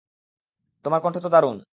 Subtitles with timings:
[0.85, 1.57] তোমার কন্ঠ তো দারুণ।